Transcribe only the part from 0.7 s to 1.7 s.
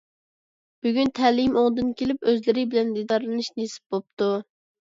بۈگۈن تەلىيىم